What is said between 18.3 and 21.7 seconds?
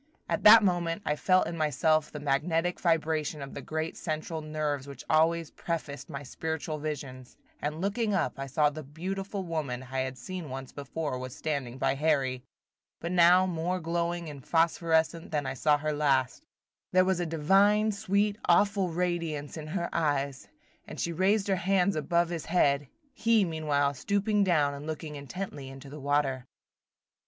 awful radiance in her eyes, as she raised her